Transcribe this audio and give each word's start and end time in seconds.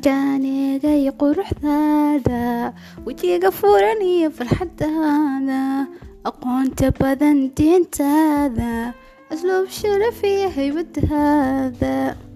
جاني 0.00 0.78
مكاني 0.78 1.08
قروح 1.08 1.52
ذادا 1.62 2.74
وجي 3.06 3.38
قفورني 3.38 4.30
في 4.30 4.40
الحد 4.40 4.82
هذا. 4.82 5.86
أقون 6.26 6.74
تبذن 6.74 7.50
دين 7.56 7.86
هذا 8.00 8.94
أسلوب 9.32 9.68
شرفي 9.68 10.46
هيبت 10.56 11.04
هذا. 11.12 12.27